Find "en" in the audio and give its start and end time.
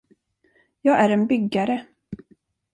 1.09-1.27